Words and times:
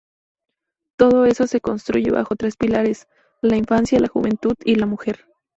Todo 0.97 1.25
esto 1.27 1.45
se 1.45 1.61
construye 1.61 2.09
bajo 2.09 2.35
tres 2.35 2.55
pilares: 2.57 3.07
la 3.43 3.55
infancia, 3.55 3.99
la 3.99 4.07
juventud 4.09 4.55
y 4.65 4.73
la 4.73 4.87
mujer. 4.87 5.27